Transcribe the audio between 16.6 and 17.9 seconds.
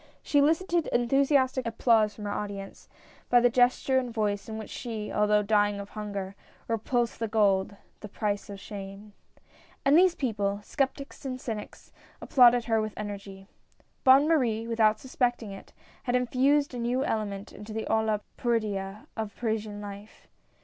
a new element into the